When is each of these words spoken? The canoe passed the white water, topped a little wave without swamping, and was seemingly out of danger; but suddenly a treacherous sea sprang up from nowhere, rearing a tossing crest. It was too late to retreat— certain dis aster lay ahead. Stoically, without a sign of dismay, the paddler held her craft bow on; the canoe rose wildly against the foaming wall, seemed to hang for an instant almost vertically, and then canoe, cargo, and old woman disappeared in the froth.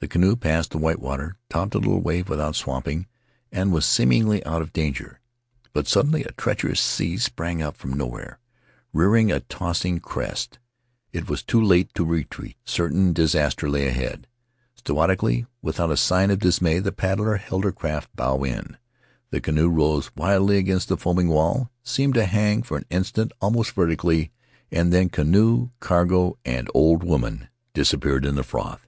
The 0.00 0.08
canoe 0.08 0.34
passed 0.34 0.72
the 0.72 0.78
white 0.78 0.98
water, 0.98 1.36
topped 1.48 1.76
a 1.76 1.78
little 1.78 2.00
wave 2.00 2.28
without 2.28 2.56
swamping, 2.56 3.06
and 3.52 3.70
was 3.70 3.86
seemingly 3.86 4.44
out 4.44 4.62
of 4.62 4.72
danger; 4.72 5.20
but 5.72 5.86
suddenly 5.86 6.24
a 6.24 6.32
treacherous 6.32 6.80
sea 6.80 7.16
sprang 7.18 7.62
up 7.62 7.76
from 7.76 7.92
nowhere, 7.92 8.40
rearing 8.92 9.30
a 9.30 9.38
tossing 9.38 10.00
crest. 10.00 10.58
It 11.12 11.30
was 11.30 11.44
too 11.44 11.62
late 11.62 11.94
to 11.94 12.04
retreat— 12.04 12.56
certain 12.64 13.12
dis 13.12 13.36
aster 13.36 13.70
lay 13.70 13.86
ahead. 13.86 14.26
Stoically, 14.74 15.46
without 15.62 15.92
a 15.92 15.96
sign 15.96 16.32
of 16.32 16.40
dismay, 16.40 16.80
the 16.80 16.90
paddler 16.90 17.36
held 17.36 17.62
her 17.62 17.70
craft 17.70 18.10
bow 18.16 18.40
on; 18.44 18.76
the 19.30 19.40
canoe 19.40 19.68
rose 19.68 20.10
wildly 20.16 20.56
against 20.58 20.88
the 20.88 20.96
foaming 20.96 21.28
wall, 21.28 21.70
seemed 21.84 22.14
to 22.14 22.24
hang 22.26 22.64
for 22.64 22.76
an 22.76 22.86
instant 22.90 23.30
almost 23.40 23.70
vertically, 23.70 24.32
and 24.72 24.92
then 24.92 25.08
canoe, 25.08 25.68
cargo, 25.78 26.36
and 26.44 26.68
old 26.74 27.04
woman 27.04 27.48
disappeared 27.72 28.24
in 28.24 28.34
the 28.34 28.42
froth. 28.42 28.84